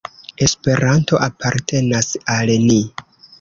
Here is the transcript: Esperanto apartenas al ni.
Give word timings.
Esperanto 0.45 1.19
apartenas 1.27 2.09
al 2.39 2.55
ni. 2.71 2.81